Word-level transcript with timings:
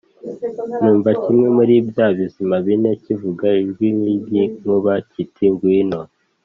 numva 0.81 1.09
kimwe 1.21 1.47
muri 1.57 1.73
bya 1.89 2.07
bizima 2.17 2.55
bine 2.65 2.91
kivuga 3.03 3.47
ijwi 3.63 3.87
nk’iry’inkuba 3.97 4.93
kiti 5.11 5.45
“Ngwino. 5.53 6.01